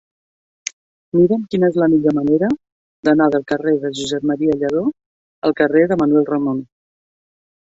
Mira'm 1.17 1.43
quina 1.51 1.67
és 1.73 1.75
la 1.81 1.89
millor 1.91 2.15
manera 2.19 2.49
d'anar 3.09 3.27
del 3.35 3.45
carrer 3.53 3.75
de 3.85 3.93
Josep 3.99 4.25
M. 4.31 4.57
Lladó 4.63 4.83
al 5.51 5.57
carrer 5.61 5.85
de 5.93 5.99
Manuel 6.05 6.27
Ramon. 6.33 6.65